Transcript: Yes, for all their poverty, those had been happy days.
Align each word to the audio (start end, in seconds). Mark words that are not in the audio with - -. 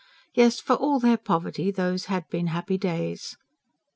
Yes, 0.33 0.59
for 0.59 0.73
all 0.73 0.99
their 0.99 1.15
poverty, 1.15 1.69
those 1.69 2.05
had 2.05 2.27
been 2.31 2.47
happy 2.47 2.75
days. 2.79 3.37